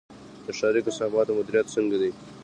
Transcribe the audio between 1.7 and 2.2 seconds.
څنګه دی؟